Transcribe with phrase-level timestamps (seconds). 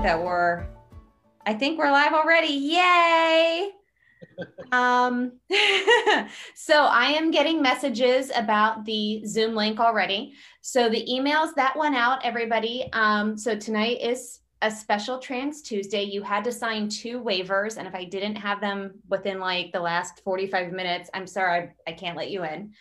[0.00, 0.66] think that we're,
[1.44, 2.54] I think we're live already.
[2.54, 3.70] Yay!
[4.72, 5.32] um,
[6.54, 10.32] so I am getting messages about the Zoom link already.
[10.62, 12.88] So the emails that went out, everybody.
[12.94, 16.04] Um, so tonight is a special Trans Tuesday.
[16.04, 19.80] You had to sign two waivers, and if I didn't have them within like the
[19.80, 22.72] last 45 minutes, I'm sorry, I, I can't let you in.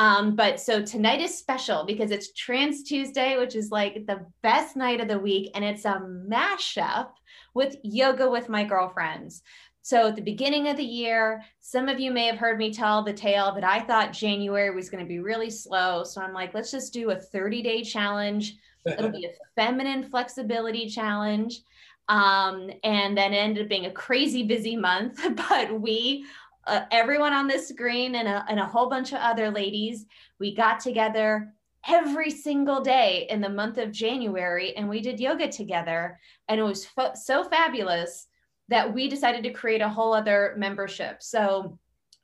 [0.00, 4.74] Um, but so tonight is special because it's Trans Tuesday, which is like the best
[4.74, 7.10] night of the week, and it's a mashup
[7.52, 9.42] with yoga with my girlfriends.
[9.82, 13.02] So at the beginning of the year, some of you may have heard me tell
[13.02, 16.02] the tale that I thought January was going to be really slow.
[16.04, 18.56] So I'm like, let's just do a 30 day challenge.
[18.86, 21.60] It'll be a feminine flexibility challenge.
[22.08, 25.20] Um, and then ended up being a crazy busy month.
[25.48, 26.24] But we,
[26.70, 30.06] uh, everyone on this screen and a, and a whole bunch of other ladies,
[30.38, 31.52] we got together
[31.88, 36.18] every single day in the month of January and we did yoga together.
[36.48, 38.28] And it was fo- so fabulous
[38.68, 41.22] that we decided to create a whole other membership.
[41.22, 41.78] So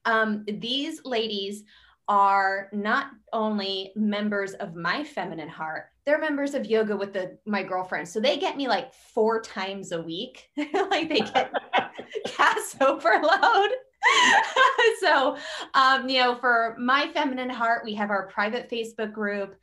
[0.04, 1.64] um, these ladies
[2.06, 7.64] are not only members of my feminine heart, they're members of yoga with the my
[7.64, 8.12] girlfriends.
[8.12, 10.48] So they get me like four times a week.
[10.56, 11.52] like they get
[12.26, 13.70] Cass overload.
[15.00, 15.36] so
[15.74, 19.56] um, you know, for my feminine heart, we have our private Facebook group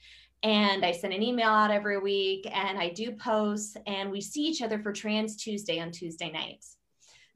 [0.44, 4.42] and I send an email out every week and I do posts and we see
[4.42, 6.76] each other for Trans Tuesday on Tuesday nights.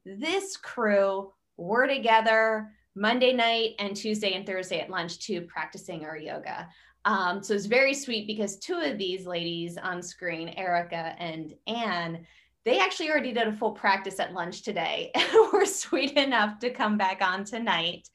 [0.05, 6.17] This crew, we're together Monday night and Tuesday and Thursday at lunch too, practicing our
[6.17, 6.67] yoga.
[7.05, 12.25] Um, so it's very sweet because two of these ladies on screen, Erica and Anne,
[12.67, 16.69] they actually already did a full practice at lunch today and were sweet enough to
[16.69, 18.09] come back on tonight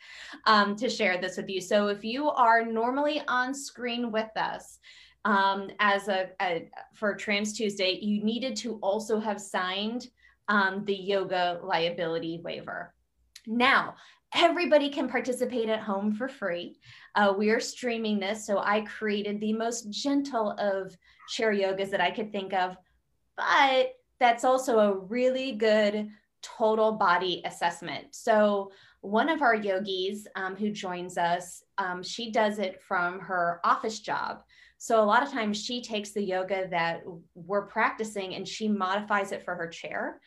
[0.47, 1.59] um, to share this with you.
[1.59, 4.78] So if you are normally on screen with us,
[5.25, 10.09] um, as a, a, for Trans Tuesday, you needed to also have signed
[10.49, 12.93] um, the yoga liability waiver.
[13.47, 13.94] Now,
[14.34, 16.76] everybody can participate at home for free.
[17.15, 20.94] Uh, we are streaming this, so I created the most gentle of
[21.31, 22.76] chair yogas that I could think of,
[23.38, 26.09] but that's also a really good
[26.43, 28.06] total body assessment.
[28.12, 33.61] So one of our yogis um, who joins us, um, she does it from her
[33.65, 34.44] office job.
[34.78, 37.03] So a lot of times she takes the yoga that
[37.34, 40.21] we're practicing and she modifies it for her chair.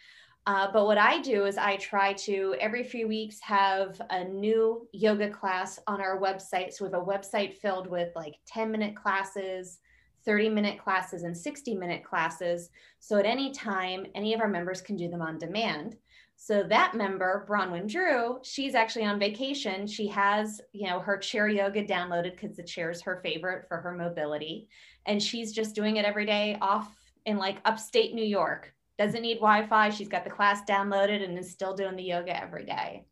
[0.45, 4.87] Uh, but what I do is I try to every few weeks have a new
[4.91, 6.73] yoga class on our website.
[6.73, 9.79] So we have a website filled with like 10 minute classes,
[10.25, 12.69] 30 minute classes and 60 minute classes.
[12.99, 15.95] So at any time, any of our members can do them on demand.
[16.37, 19.87] So that member, Bronwyn Drew, she's actually on vacation.
[19.87, 23.77] She has, you know, her chair yoga downloaded because the chair is her favorite for
[23.77, 24.67] her mobility.
[25.05, 26.93] And she's just doing it every day off
[27.25, 28.73] in like upstate New York.
[28.97, 29.89] Doesn't need Wi-Fi.
[29.89, 33.05] She's got the class downloaded and is still doing the yoga every day.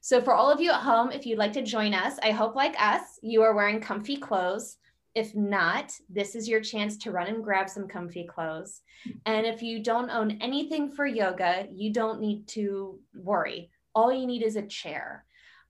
[0.00, 2.54] So for all of you at home, if you'd like to join us, I hope
[2.54, 4.76] like us, you are wearing comfy clothes.
[5.14, 8.80] If not, this is your chance to run and grab some comfy clothes.
[9.26, 13.70] And if you don't own anything for yoga, you don't need to worry.
[13.94, 15.24] All you need is a chair.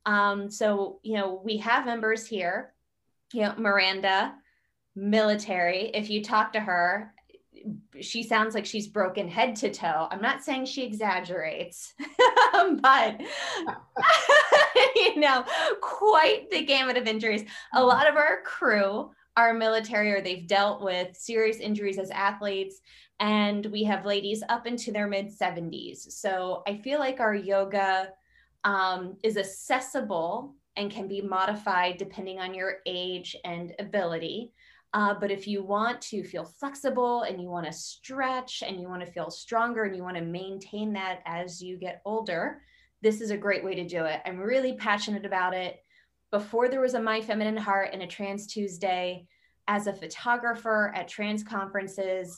[0.06, 2.72] Um, so, you know, we have members here,
[3.32, 4.34] you know, Miranda,
[4.96, 5.90] military.
[5.92, 7.12] If you talk to her,
[8.00, 10.08] she sounds like she's broken head to toe.
[10.10, 11.94] I'm not saying she exaggerates,
[12.52, 13.20] but
[14.96, 15.44] you know,
[15.80, 17.44] quite the gamut of injuries.
[17.74, 22.80] A lot of our crew are military or they've dealt with serious injuries as athletes.
[23.20, 26.12] And we have ladies up into their mid 70s.
[26.12, 28.10] So I feel like our yoga
[28.64, 34.52] um, is accessible and can be modified depending on your age and ability.
[34.92, 38.88] Uh, but if you want to feel flexible and you want to stretch and you
[38.88, 42.62] want to feel stronger and you want to maintain that as you get older,
[43.02, 44.20] this is a great way to do it.
[44.24, 45.83] I'm really passionate about it
[46.34, 49.24] before there was a My Feminine Heart and a Trans Tuesday,
[49.68, 52.36] as a photographer at trans conferences,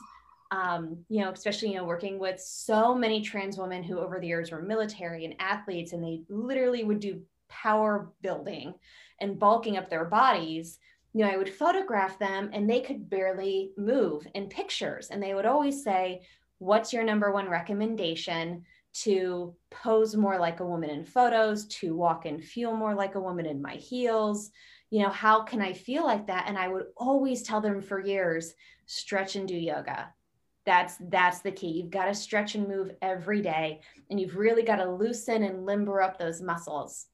[0.51, 4.27] um, you know, especially, you know, working with so many trans women who over the
[4.27, 8.75] years were military and athletes, and they literally would do power building
[9.23, 10.79] and bulking up their bodies.
[11.15, 15.09] You know, I would photograph them and they could barely move in pictures.
[15.09, 16.21] And they would always say,
[16.59, 18.65] What's your number one recommendation?
[19.03, 23.21] To pose more like a woman in photos, to walk and feel more like a
[23.21, 24.51] woman in my heels.
[24.91, 26.45] You know, how can I feel like that?
[26.49, 28.55] And I would always tell them for years,
[28.87, 30.09] stretch and do yoga.
[30.65, 31.69] That's that's the key.
[31.69, 35.67] You've got to stretch and move every day, and you've really got to loosen and
[35.67, 37.07] limber up those muscles.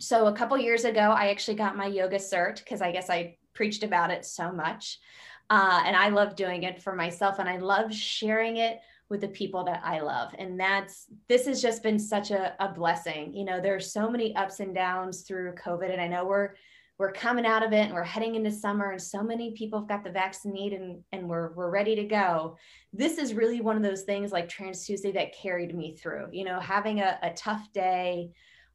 [0.00, 3.36] So a couple years ago, I actually got my yoga cert because I guess I
[3.54, 4.98] preached about it so much.
[5.50, 9.28] Uh, and I love doing it for myself and I love sharing it with the
[9.28, 10.34] people that I love.
[10.38, 13.34] And that's, this has just been such a, a blessing.
[13.34, 15.90] You know, there's so many ups and downs through COVID.
[15.90, 16.50] And I know we're,
[16.98, 19.88] we're coming out of it and we're heading into summer and so many people have
[19.88, 22.56] got the vaccine and, and we're, we're ready to go.
[22.92, 26.44] This is really one of those things like Trans Tuesday that carried me through, you
[26.44, 28.32] know, having a, a tough day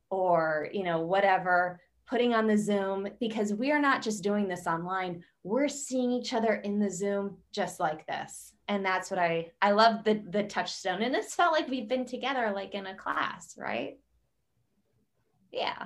[0.09, 4.67] or, you know, whatever, putting on the Zoom because we are not just doing this
[4.67, 5.21] online.
[5.43, 8.52] We're seeing each other in the Zoom just like this.
[8.67, 11.01] And that's what I, I love the, the touchstone.
[11.01, 13.97] And it's felt like we've been together like in a class, right?
[15.53, 15.85] yeah.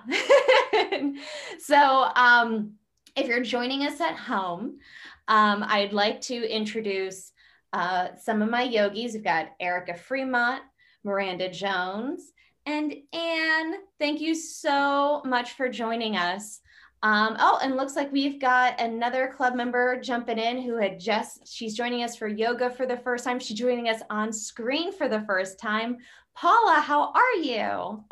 [1.59, 2.73] so um,
[3.15, 4.79] if you're joining us at home,
[5.27, 7.33] um, I'd like to introduce
[7.73, 9.13] uh, some of my yogis.
[9.13, 10.61] We've got Erica Fremont,
[11.03, 12.31] Miranda Jones,
[12.65, 13.75] and Anne.
[13.99, 16.61] Thank you so much for joining us.
[17.03, 21.47] Um, oh, and looks like we've got another club member jumping in who had just,
[21.47, 23.39] she's joining us for yoga for the first time.
[23.39, 25.97] She's joining us on screen for the first time.
[26.35, 28.03] Paula, how are you?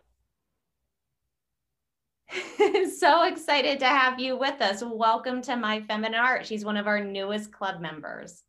[3.00, 4.84] so excited to have you with us.
[4.86, 6.46] Welcome to My Feminine Heart.
[6.46, 8.44] She's one of our newest club members.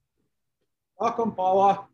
[1.00, 1.86] Welcome, Paula.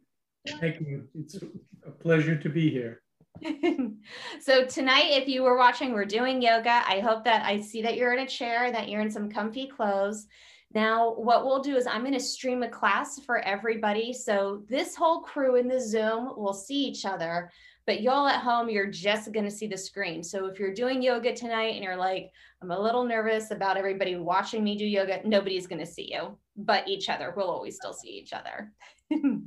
[0.61, 1.07] Thank you.
[1.15, 1.39] It's
[1.87, 3.02] a pleasure to be here.
[4.41, 6.83] so tonight, if you were watching, we're doing yoga.
[6.87, 9.67] I hope that I see that you're in a chair, that you're in some comfy
[9.67, 10.27] clothes.
[10.75, 14.13] Now, what we'll do is I'm going to stream a class for everybody.
[14.13, 17.51] So this whole crew in the Zoom will see each other,
[17.87, 20.23] but y'all at home, you're just going to see the screen.
[20.23, 22.31] So if you're doing yoga tonight and you're like,
[22.63, 26.39] I'm a little nervous about everybody watching me do yoga, nobody's going to see you,
[26.57, 27.35] but each other.
[27.37, 28.73] We'll always still see each other.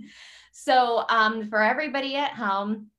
[0.51, 2.91] so um, for everybody at home,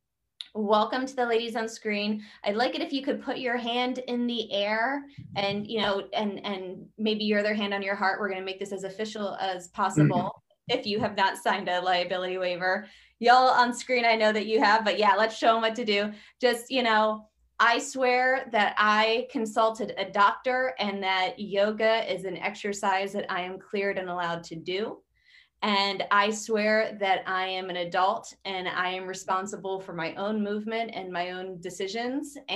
[0.57, 3.99] welcome to the ladies on screen i'd like it if you could put your hand
[4.09, 5.05] in the air
[5.37, 8.45] and you know and and maybe your other hand on your heart we're going to
[8.45, 10.79] make this as official as possible mm-hmm.
[10.79, 12.87] if you have not signed a liability waiver
[13.19, 15.85] y'all on screen, I know that you have, but yeah, let's show them what to
[15.85, 16.13] do.
[16.41, 22.37] Just, you know, I swear that I consulted a doctor and that yoga is an
[22.37, 24.99] exercise that I am cleared and allowed to do.
[25.63, 30.43] And I swear that I am an adult and I am responsible for my own
[30.43, 32.37] movement and my own decisions.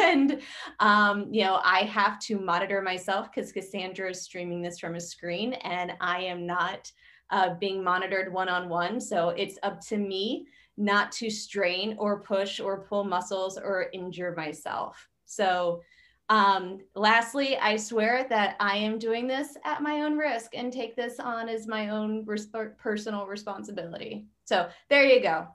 [0.00, 0.40] And,
[0.80, 5.00] um, you know, I have to monitor myself because Cassandra is streaming this from a
[5.00, 6.90] screen and I am not
[7.30, 9.00] uh, being monitored one on one.
[9.00, 10.46] So it's up to me
[10.76, 15.08] not to strain or push or pull muscles or injure myself.
[15.26, 15.82] So,
[16.30, 20.94] um, lastly, I swear that I am doing this at my own risk and take
[20.94, 24.26] this on as my own resp- personal responsibility.
[24.44, 25.48] So there you go.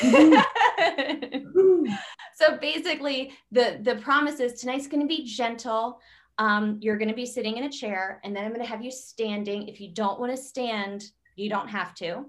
[2.34, 6.00] so basically, the the promise is tonight's going to be gentle.
[6.38, 8.84] Um, you're going to be sitting in a chair, and then I'm going to have
[8.84, 9.66] you standing.
[9.66, 12.24] If you don't want to stand, you don't have to.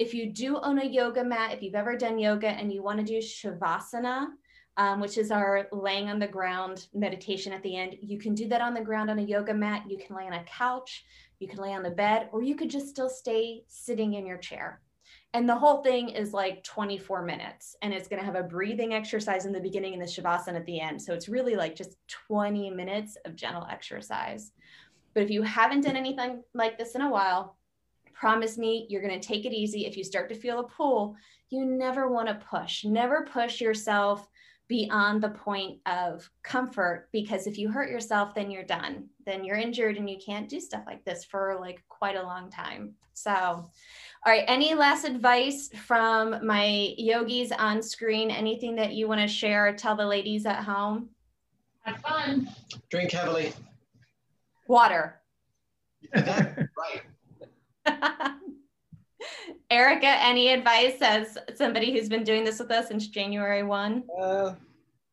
[0.00, 2.98] If you do own a yoga mat, if you've ever done yoga and you want
[2.98, 4.26] to do Shavasana,
[4.76, 8.48] um, which is our laying on the ground meditation at the end, you can do
[8.48, 9.84] that on the ground on a yoga mat.
[9.88, 11.04] You can lay on a couch,
[11.38, 14.38] you can lay on the bed, or you could just still stay sitting in your
[14.38, 14.80] chair.
[15.32, 18.94] And the whole thing is like 24 minutes, and it's going to have a breathing
[18.94, 21.02] exercise in the beginning and the Shavasana at the end.
[21.02, 21.96] So it's really like just
[22.28, 24.52] 20 minutes of gentle exercise.
[25.12, 27.56] But if you haven't done anything like this in a while,
[28.12, 29.86] promise me you're going to take it easy.
[29.86, 31.16] If you start to feel a pull,
[31.50, 32.84] you never want to push.
[32.84, 34.28] Never push yourself
[34.68, 39.08] beyond the point of comfort because if you hurt yourself, then you're done.
[39.26, 42.50] Then you're injured and you can't do stuff like this for like quite a long
[42.50, 42.94] time.
[43.12, 43.70] So, all
[44.26, 48.30] right, any last advice from my yogis on screen?
[48.30, 51.10] Anything that you want to share or tell the ladies at home?
[51.82, 52.48] Have fun.
[52.90, 53.52] Drink heavily.
[54.66, 55.20] Water.
[56.14, 57.02] right.
[59.70, 64.04] Erica, any advice as somebody who's been doing this with us since January 1?
[64.20, 64.54] Uh,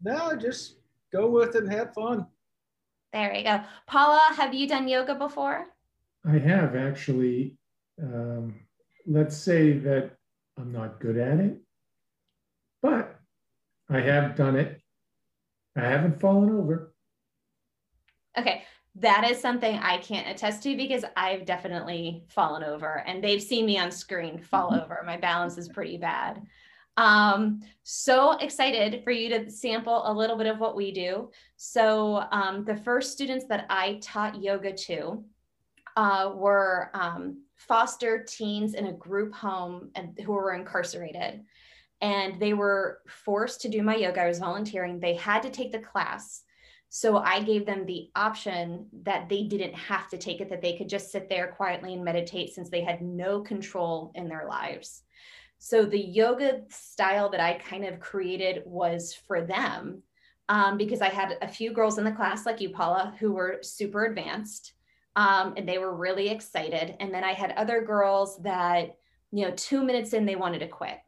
[0.03, 0.77] no, just
[1.11, 2.25] go with it and have fun.
[3.13, 3.61] There you go.
[3.87, 5.67] Paula, have you done yoga before?
[6.25, 7.55] I have actually.
[8.01, 8.55] Um,
[9.05, 10.11] let's say that
[10.57, 11.57] I'm not good at it,
[12.81, 13.19] but
[13.89, 14.81] I have done it.
[15.75, 16.93] I haven't fallen over.
[18.37, 18.63] Okay
[18.95, 23.65] that is something I can't attest to because I've definitely fallen over and they've seen
[23.65, 24.81] me on screen fall mm-hmm.
[24.81, 25.03] over.
[25.05, 26.41] My balance is pretty bad.
[26.97, 31.31] Um, so excited for you to sample a little bit of what we do.
[31.55, 35.23] So, um, the first students that I taught yoga to
[35.95, 41.43] uh, were um, foster teens in a group home and, who were incarcerated.
[42.01, 44.23] And they were forced to do my yoga.
[44.23, 44.99] I was volunteering.
[44.99, 46.43] They had to take the class
[46.93, 50.75] so I gave them the option that they didn't have to take it, that they
[50.75, 55.03] could just sit there quietly and meditate since they had no control in their lives.
[55.57, 60.03] So the yoga style that I kind of created was for them
[60.49, 63.59] um, because I had a few girls in the class like you, Paula, who were
[63.61, 64.73] super advanced
[65.15, 66.97] um, and they were really excited.
[66.99, 68.97] And then I had other girls that,
[69.31, 70.99] you know, two minutes in, they wanted to quit.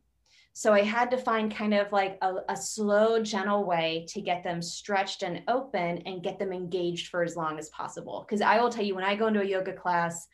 [0.56, 4.44] So I had to find kind of like a, a, slow, gentle way to get
[4.44, 8.24] them stretched and open and get them engaged for as long as possible.
[8.26, 10.28] Because I will tell you, when I go into a yoga class,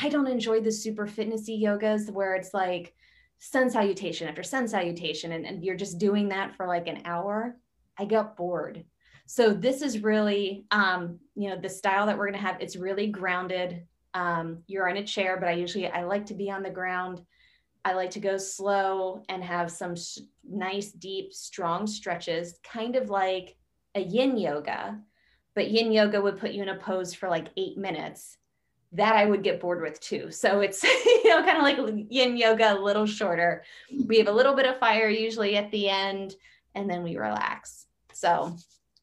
[0.00, 2.94] I don't enjoy the super fitnessy yogas where it's like
[3.40, 7.56] sun salutation after sun salutation and, and you're just doing that for like an hour.
[7.98, 8.84] I get bored.
[9.26, 12.60] So this is really, um, you know, the style that we're going to have.
[12.60, 13.86] It's really grounded.
[14.12, 17.22] Um, you're in a chair, but I usually I like to be on the ground.
[17.84, 19.94] I like to go slow and have some
[20.48, 23.56] nice, deep, strong stretches, kind of like
[23.94, 24.98] a yin yoga.
[25.54, 28.38] But yin yoga would put you in a pose for like eight minutes.
[28.92, 30.30] That I would get bored with too.
[30.30, 33.64] So it's, you know, kind of like yin yoga, a little shorter.
[34.06, 36.34] We have a little bit of fire usually at the end,
[36.74, 37.86] and then we relax.
[38.12, 38.56] So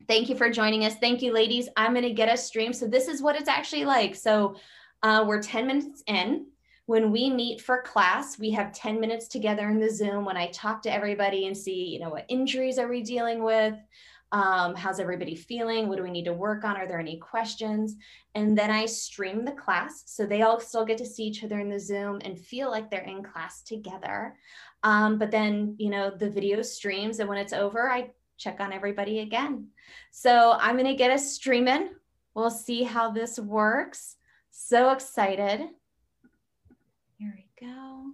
[0.08, 0.96] thank you for joining us.
[0.96, 1.70] Thank you, ladies.
[1.78, 2.74] I'm going to get us stream.
[2.74, 4.16] So this is what it's actually like.
[4.16, 4.56] So
[5.04, 6.48] uh, we're 10 minutes in.
[6.92, 10.48] When we meet for class, we have 10 minutes together in the Zoom when I
[10.48, 13.76] talk to everybody and see, you know, what injuries are we dealing with?
[14.34, 15.88] Um, how's everybody feeling?
[15.88, 16.76] What do we need to work on?
[16.76, 17.96] Are there any questions?
[18.36, 20.04] And then I stream the class.
[20.08, 22.92] So they all still get to see each other in the Zoom and feel like
[22.92, 24.36] they're in class together.
[24.84, 27.20] Um, but then, you know, the video streams.
[27.20, 29.70] And when it's over, I check on everybody again.
[30.12, 31.92] So I'm going to get us streaming.
[32.34, 34.18] We'll see how this works.
[34.50, 35.70] So excited.
[37.62, 38.12] Go.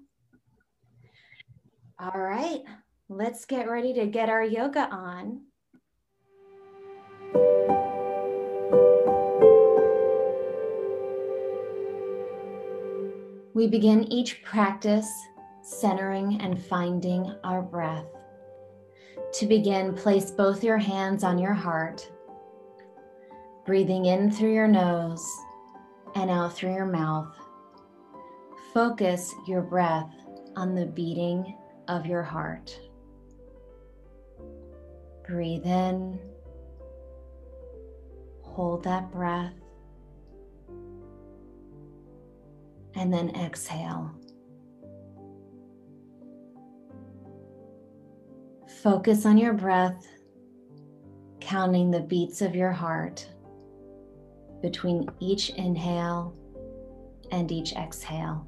[2.00, 2.62] All right,
[3.08, 5.42] let's get ready to get our yoga on.
[13.54, 15.10] We begin each practice
[15.64, 18.06] centering and finding our breath.
[19.34, 22.12] To begin, place both your hands on your heart,
[23.66, 25.26] breathing in through your nose
[26.16, 27.34] and out through your mouth.
[28.78, 30.14] Focus your breath
[30.56, 31.58] on the beating
[31.88, 32.80] of your heart.
[35.28, 36.20] Breathe in,
[38.44, 39.56] hold that breath,
[42.94, 44.12] and then exhale.
[48.84, 50.06] Focus on your breath,
[51.40, 53.28] counting the beats of your heart
[54.62, 56.38] between each inhale
[57.32, 58.48] and each exhale.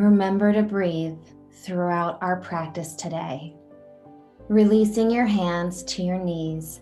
[0.00, 1.18] Remember to breathe
[1.52, 3.54] throughout our practice today.
[4.48, 6.80] Releasing your hands to your knees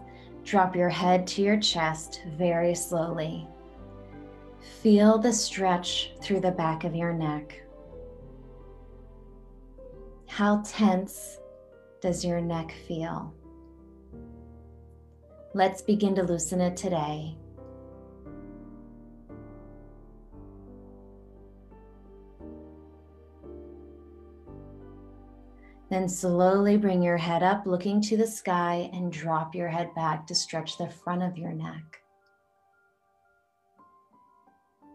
[0.49, 3.47] Drop your head to your chest very slowly.
[4.81, 7.61] Feel the stretch through the back of your neck.
[10.27, 11.39] How tense
[12.01, 13.35] does your neck feel?
[15.53, 17.37] Let's begin to loosen it today.
[25.91, 30.27] Then slowly bring your head up, looking to the sky, and drop your head back
[30.27, 32.03] to stretch the front of your neck.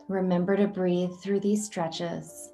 [0.08, 2.52] Remember to breathe through these stretches.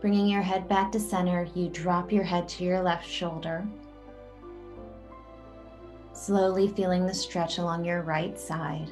[0.00, 3.64] Bringing your head back to center, you drop your head to your left shoulder
[6.14, 8.88] slowly feeling the stretch along your right side.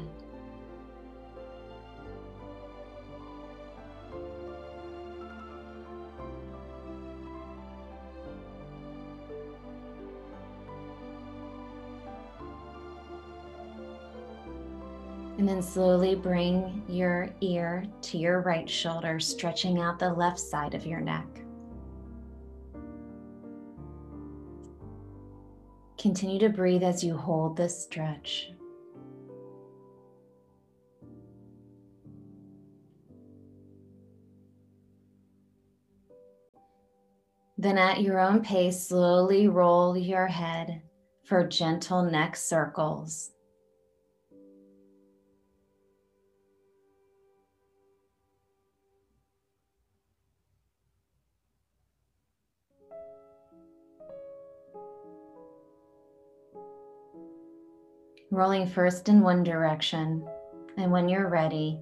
[15.38, 20.75] And then slowly bring your ear to your right shoulder, stretching out the left side
[20.75, 21.26] of your neck.
[26.02, 28.50] Continue to breathe as you hold this stretch.
[37.56, 40.82] Then, at your own pace, slowly roll your head
[41.23, 43.30] for gentle neck circles.
[58.33, 60.27] Rolling first in one direction,
[60.79, 61.79] and when you're ready,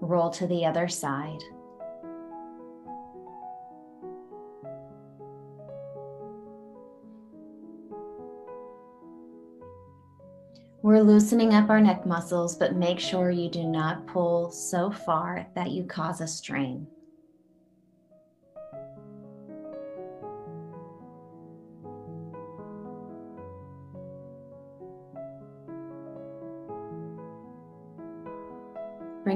[0.00, 1.40] roll to the other side.
[10.82, 15.48] We're loosening up our neck muscles, but make sure you do not pull so far
[15.56, 16.86] that you cause a strain.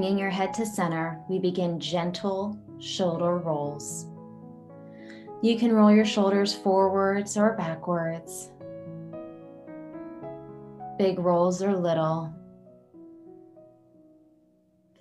[0.02, 4.08] Bringing your head to center, we begin gentle shoulder rolls.
[5.42, 8.50] You can roll your shoulders forwards or backwards
[10.98, 12.34] big rolls or little,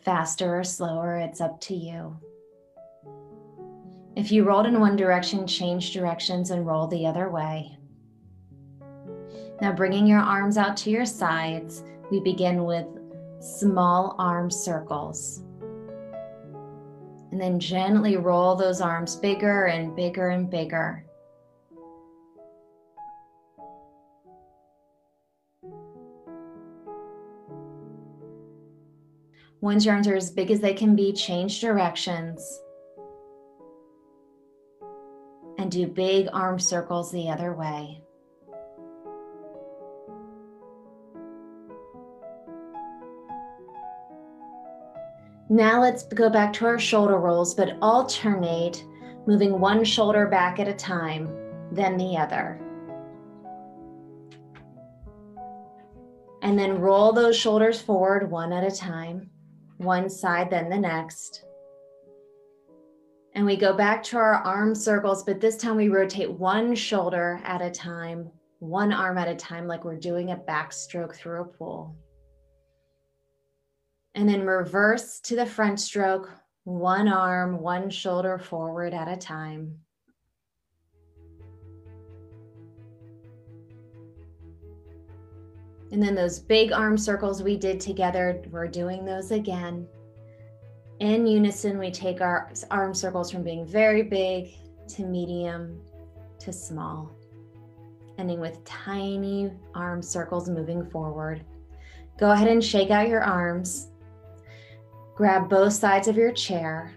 [0.05, 2.15] faster or slower, it's up to you.
[4.15, 7.75] If you rolled in one direction, change directions and roll the other way.
[9.63, 12.85] Now, bringing your arms out to your sides, we begin with
[13.41, 15.43] small arm circles.
[17.31, 21.05] And then gently roll those arms bigger and bigger and bigger.
[29.61, 32.61] Once your arms are as big as they can be, change directions.
[35.57, 38.00] And do big arm circles the other way.
[45.51, 48.85] Now let's go back to our shoulder rolls, but alternate,
[49.27, 51.27] moving one shoulder back at a time,
[51.73, 52.57] then the other.
[56.41, 59.29] And then roll those shoulders forward one at a time
[59.75, 61.43] one side, then the next.
[63.35, 67.41] And we go back to our arm circles, but this time we rotate one shoulder
[67.43, 71.45] at a time, one arm at a time, like we're doing a backstroke through a
[71.45, 71.93] pool.
[74.13, 76.29] And then reverse to the front stroke,
[76.63, 79.79] one arm, one shoulder forward at a time.
[85.91, 89.87] And then those big arm circles we did together, we're doing those again.
[90.99, 94.53] In unison, we take our arm circles from being very big
[94.89, 95.81] to medium
[96.39, 97.11] to small,
[98.17, 101.43] ending with tiny arm circles moving forward.
[102.19, 103.90] Go ahead and shake out your arms.
[105.15, 106.93] Grab both sides of your chair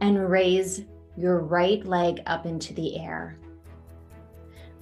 [0.00, 0.84] and raise
[1.16, 3.38] your right leg up into the air.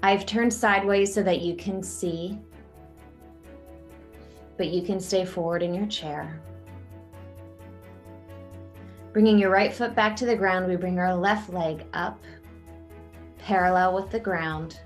[0.03, 2.38] I've turned sideways so that you can see
[4.59, 6.42] but you can stay forward in your chair.
[9.12, 12.23] Bringing your right foot back to the ground, we bring our left leg up,
[13.38, 14.81] parallel with the ground.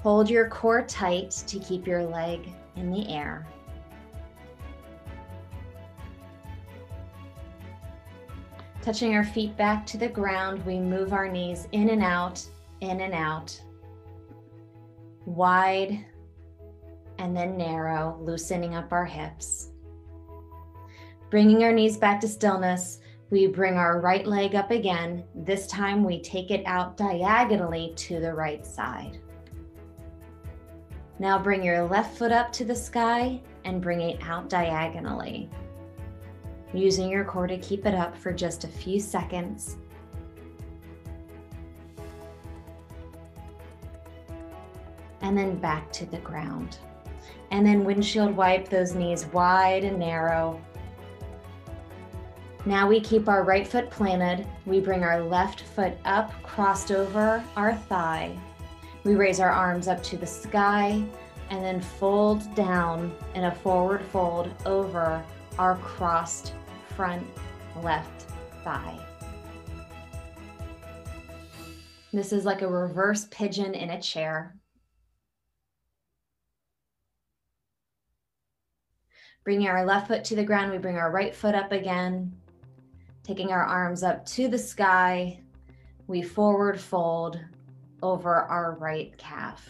[0.00, 3.46] Hold your core tight to keep your leg in the air.
[8.86, 12.40] Touching our feet back to the ground, we move our knees in and out,
[12.82, 13.60] in and out.
[15.24, 16.04] Wide
[17.18, 19.70] and then narrow, loosening up our hips.
[21.30, 25.24] Bringing our knees back to stillness, we bring our right leg up again.
[25.34, 29.18] This time we take it out diagonally to the right side.
[31.18, 35.50] Now bring your left foot up to the sky and bring it out diagonally.
[36.76, 39.76] Using your core to keep it up for just a few seconds.
[45.22, 46.78] And then back to the ground
[47.50, 50.60] and then windshield wipe those knees wide and narrow.
[52.64, 54.46] Now we keep our right foot planted.
[54.64, 58.36] We bring our left foot up, crossed over our thigh.
[59.04, 61.04] We raise our arms up to the sky
[61.50, 65.24] and then fold down in a forward fold over
[65.58, 66.54] our crossed
[66.96, 67.26] front
[67.82, 68.24] left
[68.64, 68.98] thigh.
[72.12, 74.56] This is like a reverse pigeon in a chair.
[79.44, 82.34] Bringing our left foot to the ground, we bring our right foot up again,
[83.22, 85.40] taking our arms up to the sky.
[86.06, 87.38] We forward fold
[88.02, 89.68] over our right calf.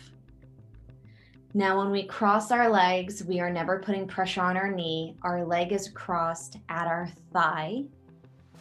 [1.57, 5.17] Now, when we cross our legs, we are never putting pressure on our knee.
[5.23, 7.85] Our leg is crossed at our thigh,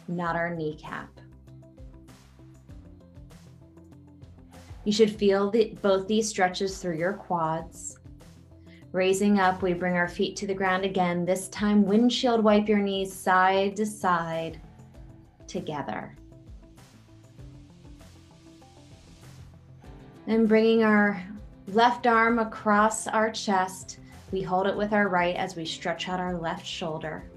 [0.08, 1.10] not our kneecap.
[4.84, 7.98] You should feel the, both these stretches through your quads.
[8.92, 11.26] Raising up, we bring our feet to the ground again.
[11.26, 14.58] This time, windshield wipe your knees side to side
[15.46, 16.16] together.
[20.26, 21.22] And bringing our
[21.68, 23.98] left arm across our chest,
[24.32, 27.30] We hold it with our right as we stretch out our left shoulder.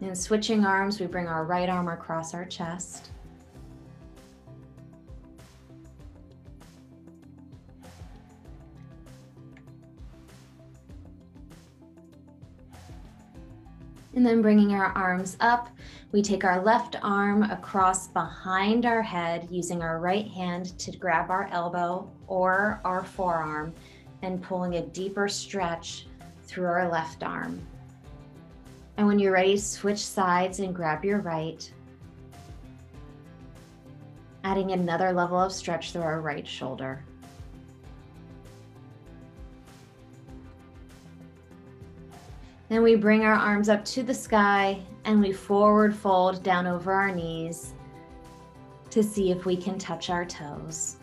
[0.00, 3.10] And switching arms, we bring our right arm across our chest.
[14.18, 15.68] And then bringing our arms up,
[16.10, 21.30] we take our left arm across behind our head using our right hand to grab
[21.30, 23.72] our elbow or our forearm
[24.22, 26.08] and pulling a deeper stretch
[26.42, 27.64] through our left arm.
[28.96, 31.72] And when you're ready, switch sides and grab your right.
[34.42, 37.04] Adding another level of stretch through our right shoulder.
[42.68, 46.92] Then we bring our arms up to the sky and we forward fold down over
[46.92, 47.74] our knees
[48.90, 50.96] to see if we can touch our toes.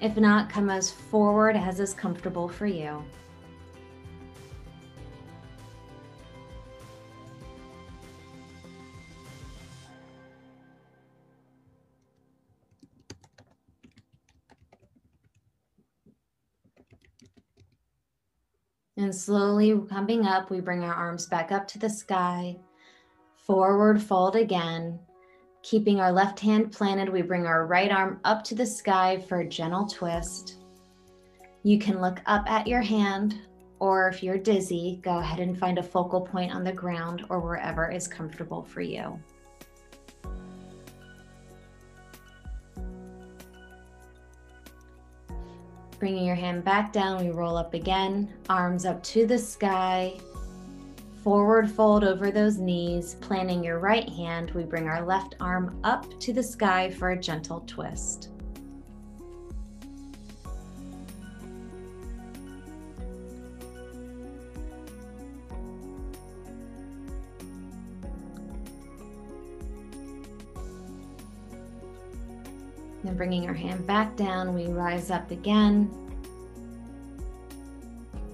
[0.00, 3.02] If not, come as forward as is comfortable for you.
[19.02, 22.56] And slowly coming up, we bring our arms back up to the sky,
[23.34, 25.00] forward fold again.
[25.64, 29.40] Keeping our left hand planted, we bring our right arm up to the sky for
[29.40, 30.58] a gentle twist.
[31.64, 33.40] You can look up at your hand,
[33.80, 37.40] or if you're dizzy, go ahead and find a focal point on the ground or
[37.40, 39.18] wherever is comfortable for you.
[46.02, 50.18] Bringing your hand back down, we roll up again, arms up to the sky.
[51.22, 56.18] Forward fold over those knees, planting your right hand, we bring our left arm up
[56.18, 58.31] to the sky for a gentle twist.
[73.22, 75.88] Bringing our hand back down, we rise up again.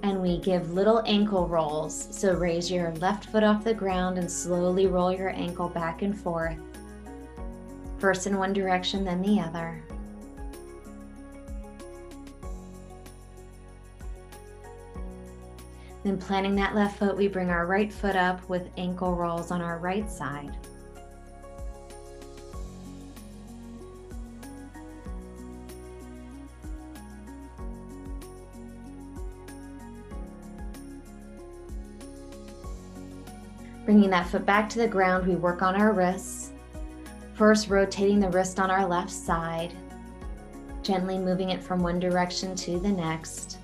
[0.03, 2.09] And we give little ankle rolls.
[2.11, 6.19] So raise your left foot off the ground and slowly roll your ankle back and
[6.19, 6.57] forth.
[7.99, 9.85] First in one direction, then the other.
[16.03, 19.61] Then planting that left foot, we bring our right foot up with ankle rolls on
[19.61, 20.57] our right side.
[33.89, 36.53] Bringing that foot back to the ground, we work on our wrists.
[37.33, 39.73] First, rotating the wrist on our left side,
[40.83, 43.57] gently moving it from one direction to the next.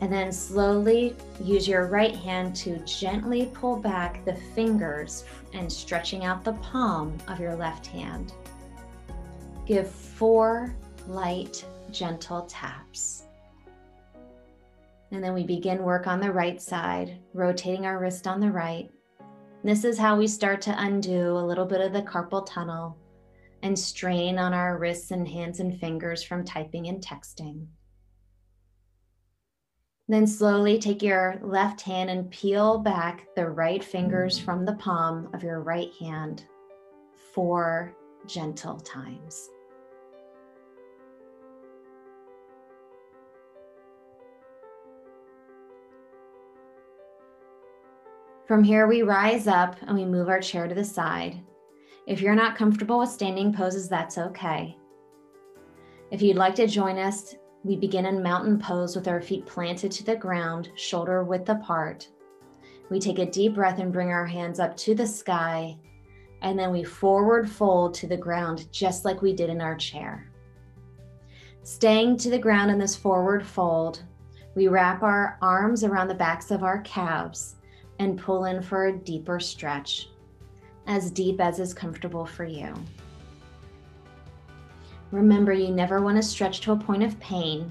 [0.00, 6.24] And then slowly use your right hand to gently pull back the fingers and stretching
[6.24, 8.32] out the palm of your left hand.
[9.66, 10.72] Give four
[11.08, 13.24] light gentle taps.
[15.12, 18.90] And then we begin work on the right side, rotating our wrist on the right.
[19.62, 22.98] This is how we start to undo a little bit of the carpal tunnel
[23.62, 27.66] and strain on our wrists and hands and fingers from typing and texting.
[30.06, 35.30] Then slowly take your left hand and peel back the right fingers from the palm
[35.32, 36.44] of your right hand
[37.32, 37.94] four
[38.26, 39.48] gentle times.
[48.46, 51.40] From here, we rise up and we move our chair to the side.
[52.06, 54.76] If you're not comfortable with standing poses, that's okay.
[56.10, 59.90] If you'd like to join us, we begin in mountain pose with our feet planted
[59.92, 62.06] to the ground, shoulder width apart.
[62.90, 65.78] We take a deep breath and bring our hands up to the sky,
[66.42, 70.30] and then we forward fold to the ground just like we did in our chair.
[71.62, 74.02] Staying to the ground in this forward fold,
[74.54, 77.56] we wrap our arms around the backs of our calves
[77.98, 80.08] and pull in for a deeper stretch,
[80.86, 82.74] as deep as is comfortable for you.
[85.10, 87.70] Remember, you never want to stretch to a point of pain.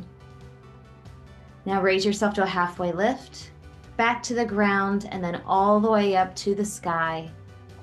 [1.66, 3.52] Now raise yourself to a halfway lift,
[3.98, 7.30] back to the ground, and then all the way up to the sky,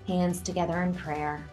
[0.06, 1.44] hands together in prayer.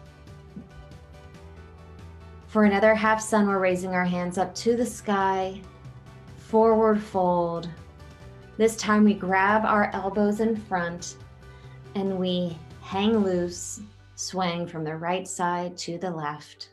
[2.46, 5.60] For another half sun, we're raising our hands up to the sky,
[6.36, 7.68] forward fold,
[8.58, 11.14] This time we grab our elbows in front
[11.94, 13.80] and we hang loose,
[14.16, 16.70] swaying from the right side to the left.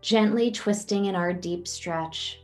[0.00, 2.40] Gently twisting in our deep stretch.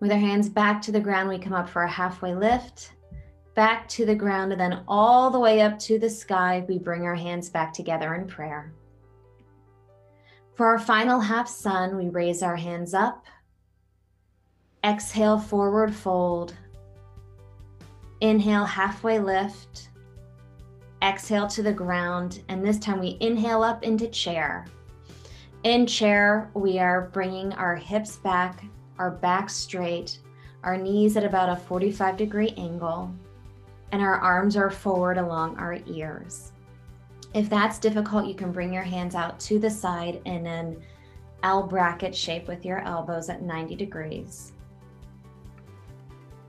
[0.00, 2.92] With our hands back to the ground, we come up for a halfway lift,
[3.54, 6.62] back to the ground, and then all the way up to the sky.
[6.68, 8.74] We bring our hands back together in prayer.
[10.60, 13.24] For our final half sun, we raise our hands up.
[14.84, 16.54] Exhale, forward fold.
[18.20, 19.88] Inhale, halfway lift.
[21.00, 22.42] Exhale to the ground.
[22.50, 24.66] And this time we inhale up into chair.
[25.62, 28.62] In chair, we are bringing our hips back,
[28.98, 30.18] our back straight,
[30.62, 33.10] our knees at about a 45 degree angle,
[33.92, 36.52] and our arms are forward along our ears.
[37.32, 40.82] If that's difficult, you can bring your hands out to the side in an
[41.42, 44.52] L bracket shape with your elbows at 90 degrees.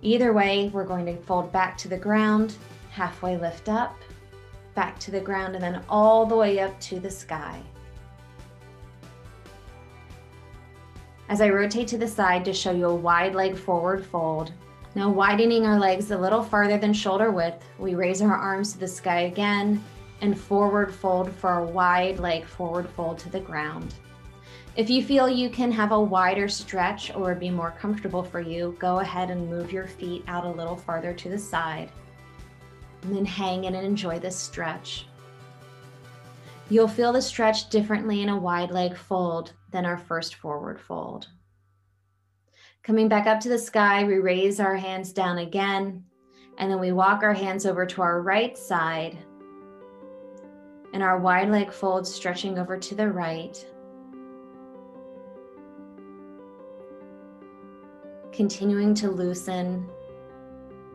[0.02, 2.56] Either way, we're going to fold back to the ground,
[2.90, 3.96] halfway lift up,
[4.74, 7.62] back to the ground, and then all the way up to the sky.
[11.30, 14.52] As I rotate to the side to show you a wide leg forward fold,
[14.96, 18.80] now widening our legs a little farther than shoulder width, we raise our arms to
[18.80, 19.82] the sky again,
[20.22, 23.96] and forward fold for a wide leg forward fold to the ground.
[24.76, 28.76] If you feel you can have a wider stretch or be more comfortable for you,
[28.80, 31.92] go ahead and move your feet out a little farther to the side.
[33.02, 35.08] And then hang in and enjoy this stretch.
[36.70, 41.28] You'll feel the stretch differently in a wide leg fold than our first forward fold.
[42.84, 46.06] Coming back up to the sky, we raise our hands down again,
[46.58, 49.18] and then we walk our hands over to our right side
[50.94, 53.66] and our wide leg fold stretching over to the right.
[58.32, 59.88] Continuing to loosen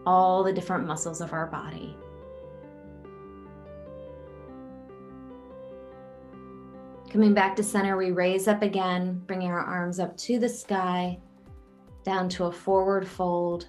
[0.04, 1.96] all the different muscles of our body.
[7.10, 11.18] Coming back to center, we raise up again, bringing our arms up to the sky,
[12.04, 13.68] down to a forward fold.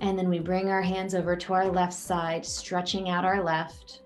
[0.00, 4.02] And then we bring our hands over to our left side, stretching out our left.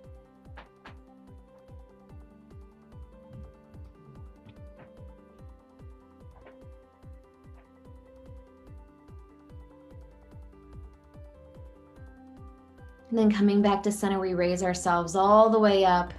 [13.14, 16.12] And then coming back to center, we raise ourselves all the way up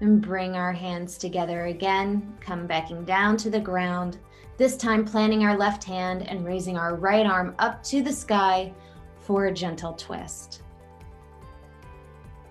[0.00, 4.16] and bring our hands together again, come backing down to the ground.
[4.56, 8.72] This time, planting our left hand and raising our right arm up to the sky
[9.20, 10.62] for a gentle twist.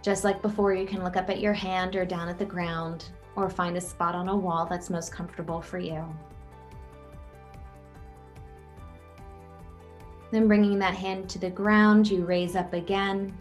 [0.03, 3.05] Just like before, you can look up at your hand or down at the ground
[3.35, 6.05] or find a spot on a wall that's most comfortable for you.
[10.29, 13.35] Then bringing that hand to the ground, you raise up again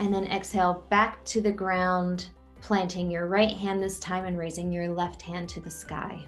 [0.00, 2.30] and then exhale back to the ground,
[2.62, 6.24] planting your right hand this time and raising your left hand to the sky.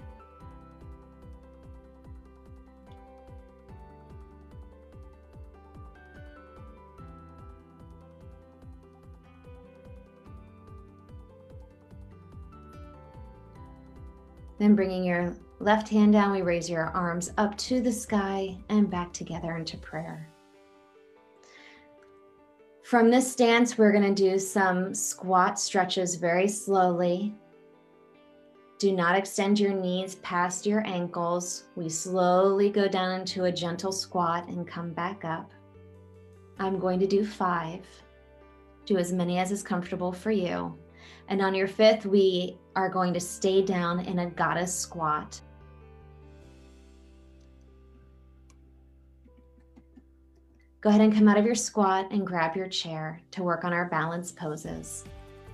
[14.59, 18.89] Then bringing your left hand down, we raise your arms up to the sky and
[18.89, 20.32] back together into prayer.
[22.93, 27.33] From this stance, we're going to do some squat stretches very slowly.
[28.77, 31.63] Do not extend your knees past your ankles.
[31.75, 35.51] We slowly go down into a gentle squat and come back up.
[36.59, 37.83] I'm going to do five.
[38.85, 40.77] Do as many as is comfortable for you.
[41.29, 45.41] And on your fifth, we are going to stay down in a goddess squat.
[50.83, 53.71] Go ahead and come out of your squat and grab your chair to work on
[53.71, 55.05] our balance poses.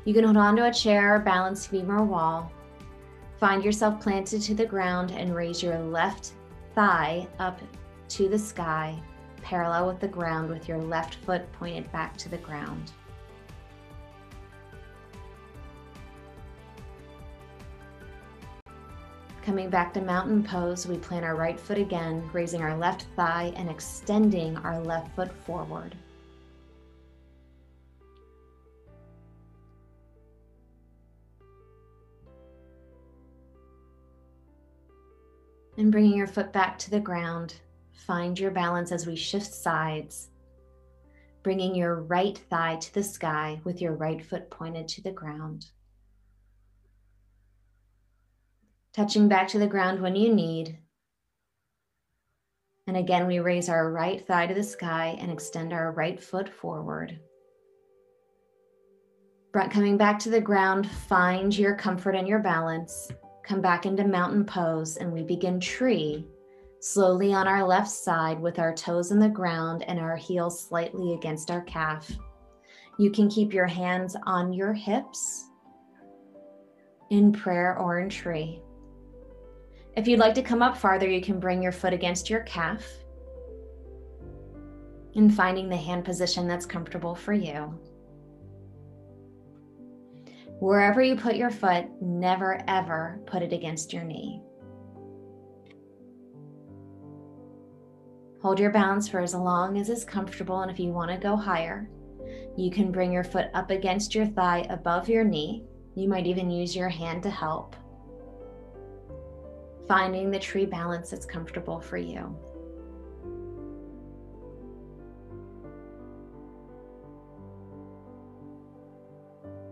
[0.03, 2.51] You can hold onto a chair or balance beam or wall.
[3.39, 6.31] Find yourself planted to the ground and raise your left
[6.73, 7.61] thigh up
[8.07, 8.99] to the sky,
[9.43, 12.91] parallel with the ground with your left foot pointed back to the ground.
[19.49, 23.51] Coming back to mountain pose, we plant our right foot again, raising our left thigh
[23.55, 25.95] and extending our left foot forward.
[35.77, 37.55] And bringing your foot back to the ground,
[37.91, 40.29] find your balance as we shift sides,
[41.41, 45.71] bringing your right thigh to the sky with your right foot pointed to the ground.
[48.93, 50.77] Touching back to the ground when you need.
[52.87, 56.49] And again, we raise our right thigh to the sky and extend our right foot
[56.49, 57.19] forward.
[59.53, 63.11] Coming back to the ground, find your comfort and your balance.
[63.43, 66.27] Come back into mountain pose, and we begin tree
[66.81, 71.13] slowly on our left side with our toes in the ground and our heels slightly
[71.13, 72.09] against our calf.
[72.97, 75.45] You can keep your hands on your hips
[77.09, 78.61] in prayer or in tree.
[79.95, 82.85] If you'd like to come up farther, you can bring your foot against your calf
[85.15, 87.77] and finding the hand position that's comfortable for you.
[90.59, 94.41] Wherever you put your foot, never ever put it against your knee.
[98.41, 101.35] Hold your balance for as long as is comfortable, and if you want to go
[101.35, 101.89] higher,
[102.55, 105.63] you can bring your foot up against your thigh above your knee.
[105.95, 107.75] You might even use your hand to help.
[109.89, 112.37] Finding the tree balance that's comfortable for you.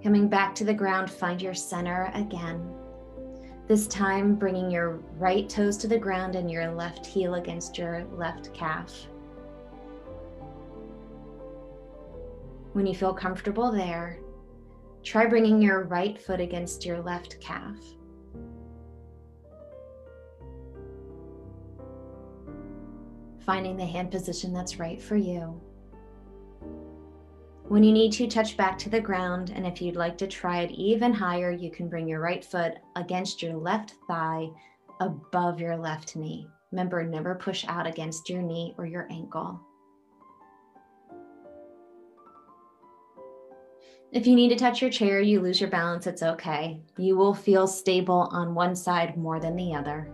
[0.02, 2.68] Coming back to the ground, find your center again.
[3.68, 8.04] This time, bringing your right toes to the ground and your left heel against your
[8.12, 9.08] left calf.
[12.74, 14.18] When you feel comfortable there,
[15.04, 17.78] try bringing your right foot against your left calf.
[23.48, 25.60] Finding the hand position that's right for you.
[27.70, 30.60] When you need to, touch back to the ground, and if you'd like to try
[30.60, 34.50] it even higher, you can bring your right foot against your left thigh
[35.00, 36.50] above your left knee.
[36.74, 39.62] Remember, never push out against your knee or your ankle.
[44.12, 46.82] If you need to touch your chair, you lose your balance, it's okay.
[46.98, 50.12] You will feel stable on one side more than the other.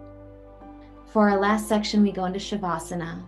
[1.13, 3.21] For our last section, we go into Shavasana.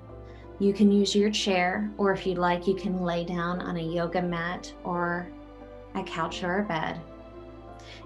[0.58, 3.80] You can use your chair, or if you'd like, you can lay down on a
[3.80, 5.28] yoga mat or
[5.94, 7.00] a couch or a bed.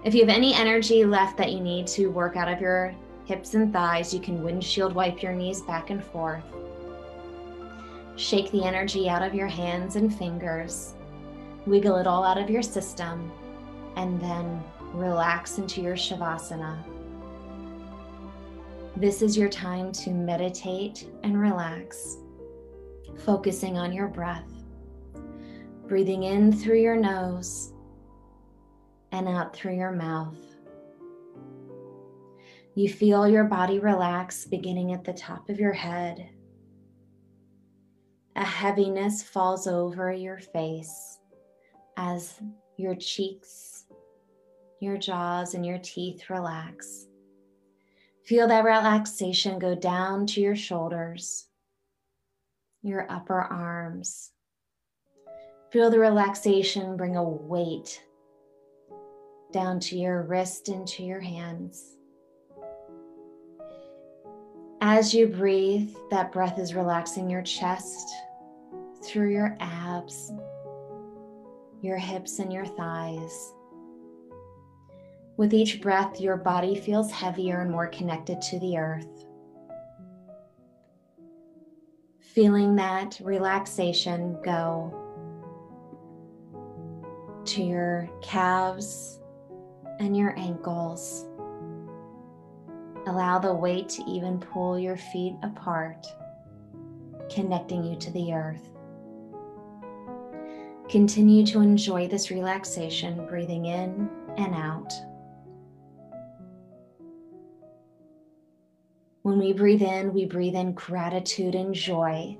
[0.04, 3.54] If you have any energy left that you need to work out of your hips
[3.54, 6.44] and thighs, you can windshield wipe your knees back and forth.
[8.16, 10.92] Shake the energy out of your hands and fingers.
[11.64, 13.32] Wiggle it all out of your system,
[13.96, 14.62] and then
[14.92, 16.76] relax into your Shavasana.
[18.96, 22.18] This is your time to meditate and relax
[23.24, 24.50] focusing on your breath.
[25.86, 27.72] Breathing in through your nose
[29.12, 30.36] and out through your mouth.
[32.74, 36.30] You feel your body relax beginning at the top of your head.
[38.36, 41.18] A heaviness falls over your face
[41.96, 42.40] as
[42.76, 43.84] your cheeks,
[44.80, 47.09] your jaws, and your teeth relax.
[48.24, 51.48] Feel that relaxation go down to your shoulders
[52.82, 54.32] your upper arms.
[55.70, 58.02] Feel the relaxation bring a weight
[59.52, 61.96] down to your wrist and to your hands.
[64.80, 68.08] As you breathe, that breath is relaxing your chest
[69.04, 70.32] through your abs,
[71.82, 73.52] your hips, and your thighs.
[75.40, 79.24] With each breath, your body feels heavier and more connected to the earth.
[82.34, 84.94] feeling that relaxation go
[87.44, 89.20] to your calves
[89.98, 91.26] and your ankles.
[93.06, 96.06] Allow the weight to even pull your feet apart,
[97.28, 98.70] connecting you to the earth.
[100.88, 104.92] Continue to enjoy this relaxation, breathing in and out.
[109.22, 112.38] When we breathe in, we breathe in gratitude and joy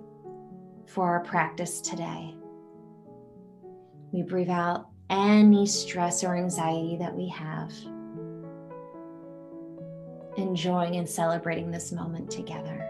[0.87, 2.35] for our practice today.
[4.13, 7.71] We breathe out any stress or anxiety that we have,
[10.39, 12.90] enjoying and celebrating this moment together.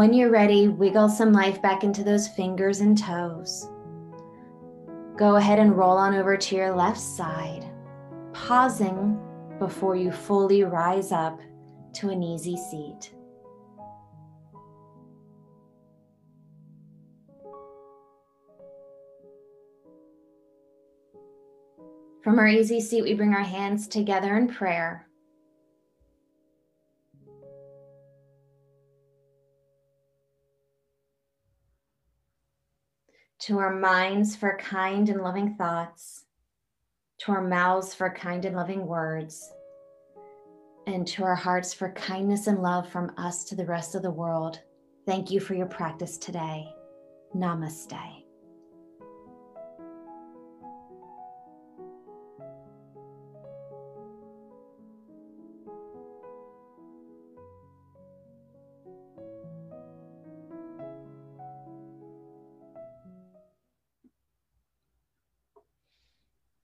[0.00, 3.68] When you're ready, wiggle some life back into those fingers and toes.
[5.18, 7.70] Go ahead and roll on over to your left side,
[8.32, 9.20] pausing
[9.58, 11.38] before you fully rise up
[11.96, 13.12] to an easy seat.
[22.24, 25.09] From our easy seat, we bring our hands together in prayer.
[33.44, 36.24] To our minds for kind and loving thoughts,
[37.20, 39.50] to our mouths for kind and loving words,
[40.86, 44.10] and to our hearts for kindness and love from us to the rest of the
[44.10, 44.60] world.
[45.06, 46.68] Thank you for your practice today.
[47.34, 48.24] Namaste.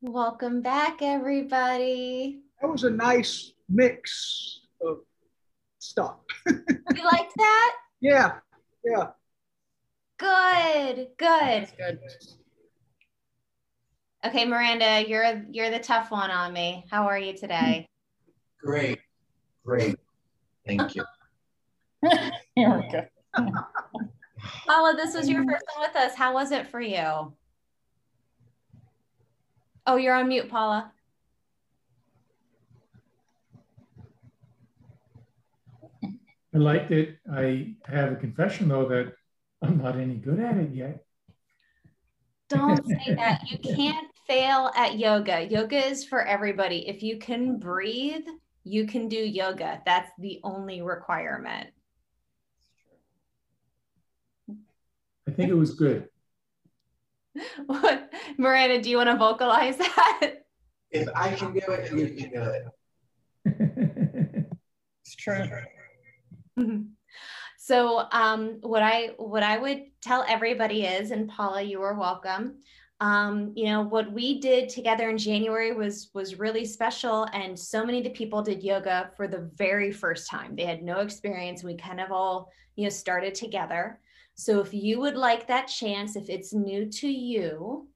[0.09, 2.39] Welcome back, everybody.
[2.63, 4.99] That was a nice mix of
[5.81, 6.19] stuff.
[6.47, 7.77] You liked that?
[8.01, 8.35] yeah,
[8.85, 9.09] yeah.
[10.17, 11.69] Good, good.
[11.77, 11.99] Good.
[14.25, 16.87] Okay, Miranda, you're you're the tough one on me.
[16.89, 17.89] How are you today?
[18.63, 19.01] Great.
[19.65, 19.97] Great.
[20.65, 21.05] Thank you.
[22.55, 23.05] Here we go.
[24.67, 26.15] Paula, this was your first one with us.
[26.15, 27.33] How was it for you?
[29.87, 30.93] Oh, you're on mute, Paula.
[36.03, 37.19] I liked it.
[37.31, 39.13] I have a confession though that
[39.63, 41.05] I'm not any good at it yet.
[42.49, 43.43] Don't say that.
[43.51, 45.47] You can't fail at yoga.
[45.49, 46.89] Yoga is for everybody.
[46.89, 48.27] If you can breathe,
[48.65, 49.83] you can do yoga.
[49.85, 51.69] That's the only requirement.
[55.29, 56.09] I think it was good.
[57.67, 60.31] What, Miranda, do you want to vocalize that?
[60.91, 62.65] If I can do it, you can do it.
[65.07, 65.47] It's true.
[67.59, 72.59] so um, what I what I would tell everybody is, and Paula, you are welcome.
[72.99, 77.87] Um, you know what we did together in January was was really special, and so
[77.87, 80.57] many of the people did yoga for the very first time.
[80.57, 81.63] They had no experience.
[81.63, 84.01] We kind of all you know started together.
[84.37, 87.89] So if you would like that chance, if it's new to you,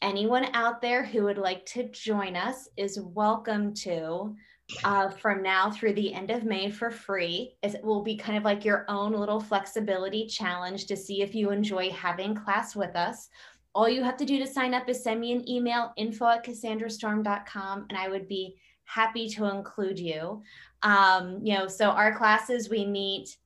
[0.00, 4.36] anyone out there who would like to join us is welcome to
[4.84, 7.56] uh, from now through the end of May for free.
[7.64, 11.50] It will be kind of like your own little flexibility challenge to see if you
[11.50, 13.28] enjoy having class with us.
[13.74, 16.44] All you have to do to sign up is send me an email, info at
[16.44, 20.42] cassandrastorm.com, and I would be happy to include you.
[20.82, 23.36] Um, you know, so our classes, we meet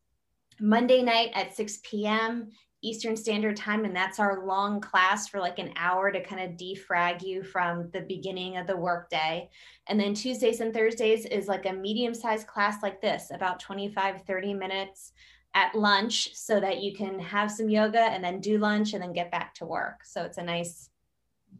[0.62, 2.48] Monday night at 6 p.m.
[2.82, 6.56] Eastern Standard Time, and that's our long class for like an hour to kind of
[6.56, 9.50] defrag you from the beginning of the workday.
[9.88, 14.22] And then Tuesdays and Thursdays is like a medium sized class like this, about 25,
[14.22, 15.12] 30 minutes
[15.54, 19.12] at lunch, so that you can have some yoga and then do lunch and then
[19.12, 20.04] get back to work.
[20.04, 20.90] So it's a nice,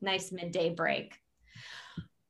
[0.01, 1.19] nice midday break.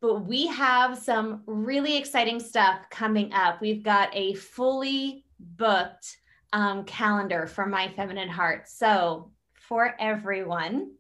[0.00, 3.60] But we have some really exciting stuff coming up.
[3.60, 6.16] We've got a fully booked
[6.52, 8.68] um, calendar for My Feminine Heart.
[8.68, 10.92] So, for everyone,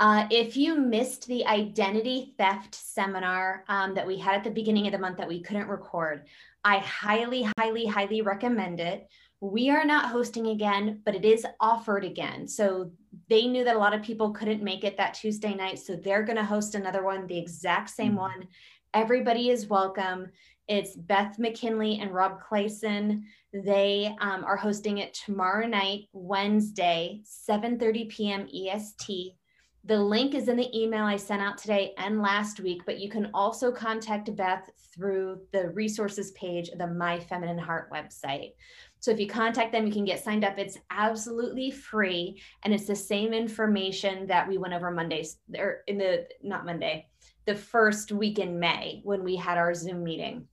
[0.00, 4.86] uh, if you missed the identity theft seminar um, that we had at the beginning
[4.86, 6.26] of the month that we couldn't record,
[6.64, 9.08] I highly, highly, highly recommend it.
[9.40, 12.48] We are not hosting again, but it is offered again.
[12.48, 12.92] So
[13.28, 15.78] they knew that a lot of people couldn't make it that Tuesday night.
[15.78, 18.48] So they're going to host another one, the exact same one.
[18.94, 20.28] Everybody is welcome.
[20.68, 23.22] It's Beth McKinley and Rob Clayson.
[23.52, 28.48] They um, are hosting it tomorrow night, Wednesday, 7:30 p.m.
[28.48, 29.36] EST.
[29.84, 33.10] The link is in the email I sent out today and last week, but you
[33.10, 38.52] can also contact Beth through the resources page of the My Feminine Heart website.
[39.00, 40.56] So if you contact them, you can get signed up.
[40.56, 45.98] It's absolutely free, and it's the same information that we went over Mondays or in
[45.98, 47.08] the not Monday,
[47.46, 50.48] the first week in May when we had our Zoom meeting.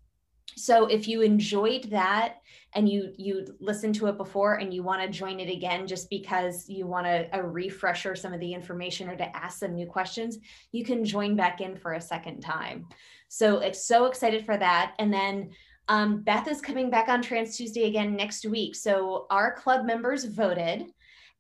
[0.56, 2.42] So if you enjoyed that
[2.76, 6.10] and you you listened to it before and you want to join it again just
[6.10, 9.86] because you want a, a refresher some of the information or to ask some new
[9.86, 10.38] questions,
[10.72, 12.88] you can join back in for a second time.
[13.30, 14.96] So it's so excited for that.
[15.00, 15.52] And then
[15.88, 18.76] um, Beth is coming back on Trans Tuesday again next week.
[18.76, 20.86] So our club members voted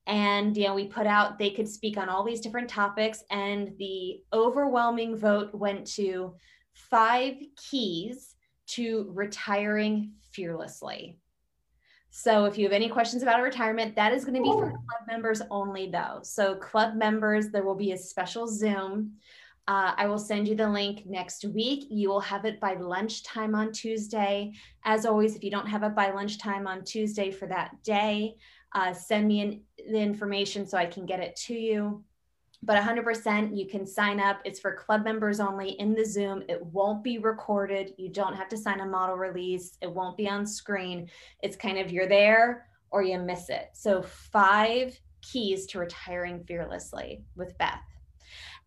[0.08, 3.78] and you know we put out they could speak on all these different topics and
[3.78, 6.34] the overwhelming vote went to
[6.74, 8.36] five keys
[8.68, 11.18] to retiring fearlessly.
[12.12, 14.70] So if you have any questions about a retirement, that is going to be for
[14.70, 16.20] club members only though.
[16.24, 19.14] So club members, there will be a special Zoom.
[19.68, 21.86] Uh, I will send you the link next week.
[21.92, 24.54] You will have it by lunchtime on Tuesday.
[24.84, 28.36] As always, if you don't have it by lunchtime on Tuesday for that day,
[28.74, 32.04] uh, send me in, the information so I can get it to you.
[32.62, 34.42] but 100% you can sign up.
[34.44, 36.44] It's for club members only in the Zoom.
[36.50, 37.94] It won't be recorded.
[37.98, 39.78] You don't have to sign a model release.
[39.82, 41.10] It won't be on screen.
[41.42, 43.70] It's kind of you're there or you miss it.
[43.74, 47.82] So, five keys to retiring fearlessly with Beth.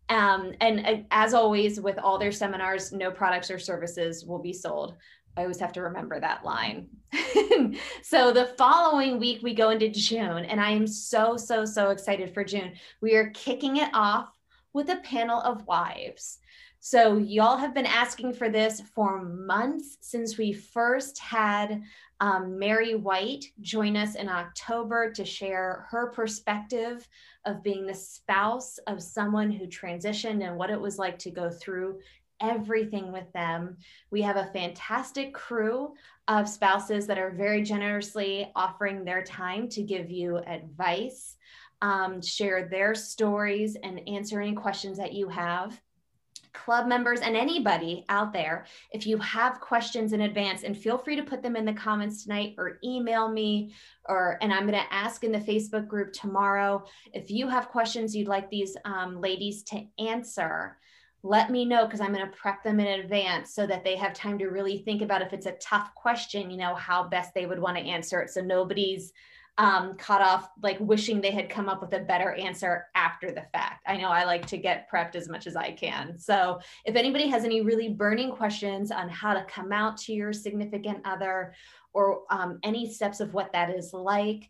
[0.09, 4.53] Um, and uh, as always, with all their seminars, no products or services will be
[4.53, 4.95] sold.
[5.35, 6.87] I always have to remember that line.
[8.03, 12.33] so the following week, we go into June, and I am so, so, so excited
[12.33, 12.73] for June.
[13.01, 14.29] We are kicking it off
[14.73, 16.39] with a panel of wives.
[16.79, 21.81] So, y'all have been asking for this for months since we first had
[22.19, 27.07] um, Mary White join us in October to share her perspective
[27.45, 31.49] of being the spouse of someone who transitioned and what it was like to go
[31.49, 31.99] through
[32.43, 33.77] everything with them.
[34.11, 35.93] We have a fantastic crew
[36.27, 41.37] of spouses that are very generously offering their time to give you advice,
[41.81, 45.81] um, share their stories, and answer any questions that you have.
[46.53, 51.15] Club members and anybody out there, if you have questions in advance, and feel free
[51.15, 53.73] to put them in the comments tonight or email me,
[54.07, 56.85] or and I'm going to ask in the Facebook group tomorrow.
[57.11, 60.77] If you have questions you'd like these um, ladies to answer,
[61.23, 64.13] let me know because I'm going to prep them in advance so that they have
[64.13, 67.45] time to really think about if it's a tough question, you know, how best they
[67.45, 68.29] would want to answer it.
[68.29, 69.13] So nobody's
[69.57, 73.45] um, caught off like wishing they had come up with a better answer after the
[73.53, 73.83] fact.
[73.87, 76.17] I know I like to get prepped as much as I can.
[76.17, 80.33] So if anybody has any really burning questions on how to come out to your
[80.33, 81.53] significant other
[81.93, 84.49] or um, any steps of what that is like,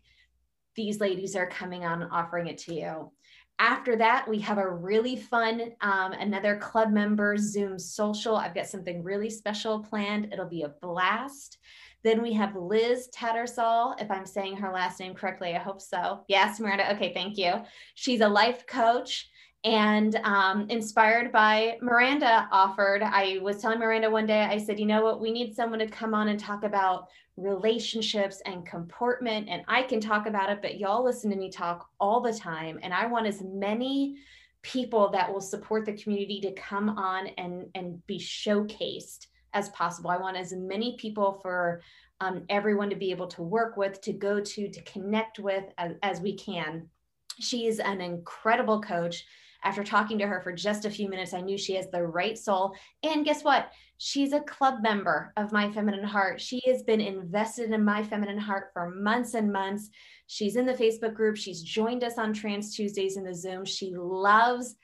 [0.74, 3.12] these ladies are coming on offering it to you.
[3.58, 8.36] After that, we have a really fun, um, another club member Zoom social.
[8.36, 10.32] I've got something really special planned.
[10.32, 11.58] It'll be a blast.
[12.02, 16.24] Then we have Liz Tattersall, if I'm saying her last name correctly, I hope so.
[16.28, 16.92] Yes, Miranda.
[16.94, 17.54] Okay, thank you.
[17.94, 19.30] She's a life coach
[19.64, 23.02] and um, inspired by Miranda offered.
[23.02, 25.86] I was telling Miranda one day, I said, you know what, we need someone to
[25.86, 29.48] come on and talk about relationships and comportment.
[29.48, 32.78] And I can talk about it, but y'all listen to me talk all the time.
[32.82, 34.16] And I want as many
[34.62, 40.10] people that will support the community to come on and, and be showcased as possible.
[40.10, 41.82] I want as many people for
[42.20, 45.92] um, everyone to be able to work with, to go to, to connect with as,
[46.02, 46.88] as we can.
[47.40, 49.24] She's an incredible coach.
[49.62, 52.36] After talking to her for just a few minutes, I knew she has the right
[52.36, 52.74] soul.
[53.02, 53.72] And guess what?
[53.98, 56.40] She's a club member of My Feminine Heart.
[56.40, 59.88] She has been invested in My Feminine Heart for months and months.
[60.26, 61.36] She's in the Facebook group.
[61.36, 63.64] She's joined us on Trans Tuesdays in the Zoom.
[63.64, 64.76] She loves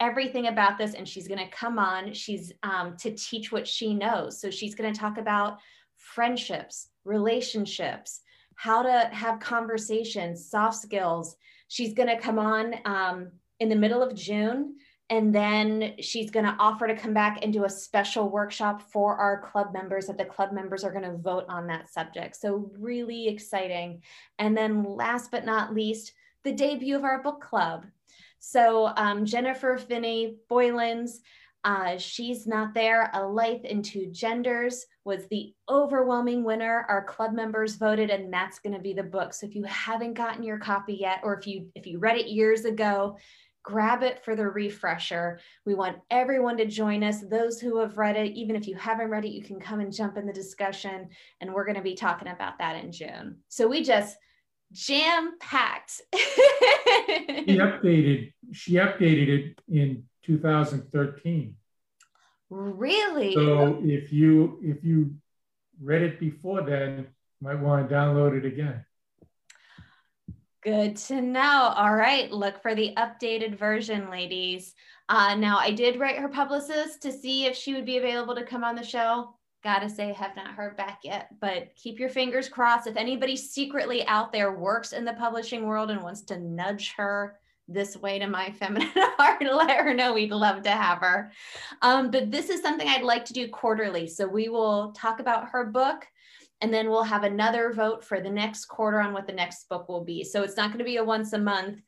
[0.00, 2.12] everything about this and she's going to come on.
[2.12, 4.40] She's um, to teach what she knows.
[4.40, 5.58] So she's going to talk about
[5.96, 8.20] friendships, relationships,
[8.56, 11.36] how to have conversations, soft skills.
[11.68, 14.76] She's going to come on um, in the middle of June.
[15.08, 19.16] And then she's going to offer to come back and do a special workshop for
[19.16, 22.34] our club members that the club members are going to vote on that subject.
[22.34, 24.02] So, really exciting.
[24.38, 27.86] And then, last but not least, the debut of our book club.
[28.40, 31.20] So, um, Jennifer Finney Boylan's
[31.66, 36.86] uh, She's Not There, A Life in Two Genders was the overwhelming winner.
[36.88, 39.34] Our club members voted, and that's going to be the book.
[39.34, 42.28] So if you haven't gotten your copy yet, or if you if you read it
[42.28, 43.16] years ago,
[43.66, 45.40] grab it for the refresher.
[45.64, 47.20] We want everyone to join us.
[47.20, 49.92] Those who have read it, even if you haven't read it, you can come and
[49.92, 51.08] jump in the discussion.
[51.40, 53.38] And we're going to be talking about that in June.
[53.48, 54.16] So we just
[54.70, 56.00] jam packed.
[56.14, 58.32] she updated.
[58.52, 61.56] She updated it in 2013.
[62.48, 63.34] Really?
[63.34, 65.16] So if you if you
[65.82, 68.84] read it before then, you might want to download it again.
[70.66, 71.72] Good to know.
[71.76, 74.74] All right, look for the updated version, ladies.
[75.08, 78.42] Uh, now, I did write her publicist to see if she would be available to
[78.42, 79.36] come on the show.
[79.62, 82.88] Gotta say, have not heard back yet, but keep your fingers crossed.
[82.88, 87.38] If anybody secretly out there works in the publishing world and wants to nudge her
[87.68, 91.32] this way to my feminine heart let her know we'd love to have her
[91.82, 95.48] um, but this is something i'd like to do quarterly so we will talk about
[95.48, 96.06] her book
[96.60, 99.88] and then we'll have another vote for the next quarter on what the next book
[99.88, 101.80] will be so it's not going to be a once a month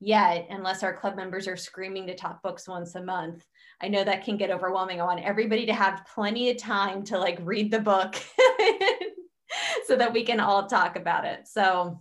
[0.00, 3.44] yet unless our club members are screaming to talk books once a month
[3.80, 7.18] i know that can get overwhelming i want everybody to have plenty of time to
[7.18, 8.16] like read the book
[9.86, 12.00] so that we can all talk about it so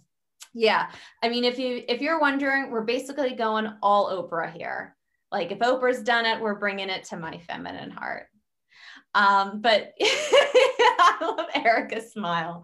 [0.54, 0.90] yeah.
[1.24, 4.96] I mean, if you if you're wondering, we're basically going all Oprah here.
[5.32, 8.28] Like if Oprah's done it, we're bringing it to my feminine heart.
[9.14, 12.64] Um, but I love Erica's smile.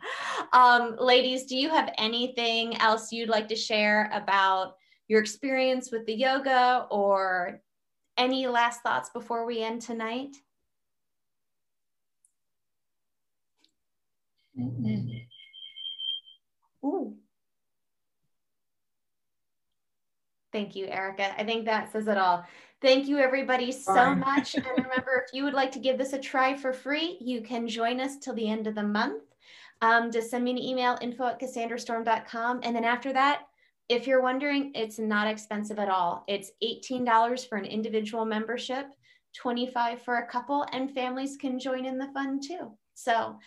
[0.54, 4.76] Um, ladies, do you have anything else you'd like to share about
[5.08, 7.62] your experience with the yoga or
[8.18, 10.36] any last thoughts before we end tonight?
[14.60, 15.28] Mm-mm.
[16.84, 17.16] Ooh.
[20.52, 21.40] Thank you, Erica.
[21.40, 22.46] I think that says it all.
[22.82, 24.20] Thank you, everybody, so Fine.
[24.32, 24.56] much.
[24.56, 27.68] And remember, if you would like to give this a try for free, you can
[27.68, 29.24] join us till the end of the month.
[29.82, 32.62] Um, just send me an email, info at cassandrastorm.com.
[32.64, 33.44] And then after that,
[33.90, 36.24] if you're wondering, it's not expensive at all.
[36.28, 38.88] It's $18 for an individual membership,
[39.36, 42.72] 25 for a couple, and families can join in the fun too.
[42.96, 43.38] So,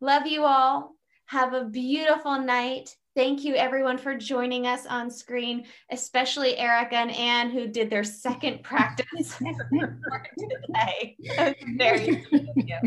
[0.00, 0.94] love you all.
[1.26, 2.96] Have a beautiful night.
[3.20, 8.02] Thank you, everyone, for joining us on screen, especially Erica and Anne, who did their
[8.02, 9.36] second practice
[10.38, 11.16] today.
[11.36, 12.24] That very
[12.56, 12.78] you.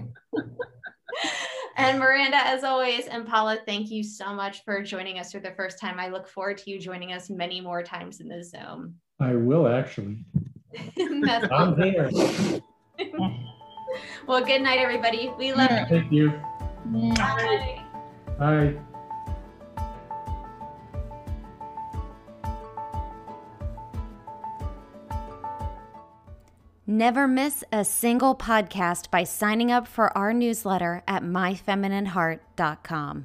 [1.78, 5.52] And Miranda, as always, and Paula, thank you so much for joining us for the
[5.52, 6.00] first time.
[6.00, 8.96] I look forward to you joining us many more times in the Zoom.
[9.20, 10.18] I will actually.
[10.98, 12.10] That's I'm here.
[14.26, 15.32] well, good night, everybody.
[15.38, 15.86] We love you.
[15.90, 16.30] Thank you.
[17.16, 17.86] Bye.
[18.40, 18.80] Bye.
[26.86, 33.24] Never miss a single podcast by signing up for our newsletter at myfeminineheart.com.